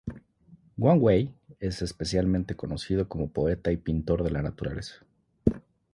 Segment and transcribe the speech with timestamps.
[0.79, 4.95] Wang Wei es especialmente conocido como poeta y pintor de la naturaleza.